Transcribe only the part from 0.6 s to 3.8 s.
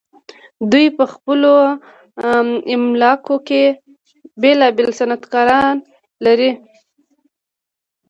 دوی په خپلو املاکو کې